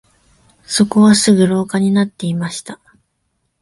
[0.63, 2.79] そこはすぐ廊下になっていました